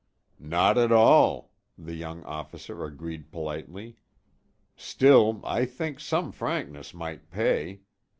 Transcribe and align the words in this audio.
"Not 0.39 0.79
at 0.79 0.91
all," 0.91 1.51
the 1.77 1.93
young 1.93 2.23
officer 2.23 2.83
agreed 2.85 3.31
politely. 3.31 3.97
"Still 4.75 5.41
I 5.43 5.65
think 5.65 5.99
some 5.99 6.31
frankness 6.31 6.91
might 6.91 7.29
pay. 7.29 7.81